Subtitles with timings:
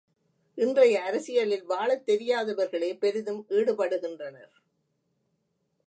[0.57, 4.51] இன்றைய அரசியலில் வாழத் தெரியாதவர்களே பெரிதும் ஈடுபடுகின்றனர்.